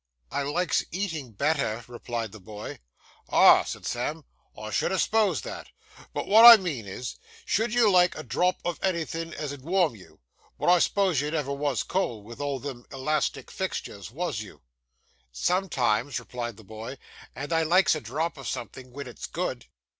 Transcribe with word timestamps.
'I 0.31 0.41
likes 0.49 0.83
eating 0.89 1.33
better,' 1.33 1.85
replied 1.87 2.31
the 2.31 2.39
boy. 2.39 2.79
'Ah,' 3.29 3.63
said 3.65 3.85
Sam, 3.85 4.25
'I 4.57 4.71
should 4.71 4.91
ha' 4.91 4.97
s'posed 4.97 5.43
that; 5.43 5.67
but 6.11 6.25
what 6.25 6.43
I 6.43 6.57
mean 6.59 6.87
is, 6.87 7.17
should 7.45 7.71
you 7.71 7.87
like 7.87 8.17
a 8.17 8.23
drop 8.23 8.57
of 8.65 8.79
anythin' 8.83 9.31
as'd 9.35 9.61
warm 9.61 9.95
you? 9.95 10.19
but 10.57 10.69
I 10.69 10.79
s'pose 10.79 11.21
you 11.21 11.29
never 11.29 11.51
was 11.53 11.83
cold, 11.83 12.25
with 12.25 12.41
all 12.41 12.57
them 12.57 12.83
elastic 12.91 13.51
fixtures, 13.51 14.09
was 14.09 14.41
you?' 14.41 14.63
'Sometimes,' 15.31 16.17
replied 16.19 16.57
the 16.57 16.63
boy; 16.63 16.97
'and 17.35 17.53
I 17.53 17.61
likes 17.61 17.93
a 17.93 18.01
drop 18.01 18.37
of 18.37 18.47
something, 18.47 18.91
when 18.93 19.05
it's 19.05 19.27
good. 19.27 19.67